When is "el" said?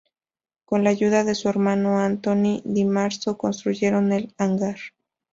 4.11-4.33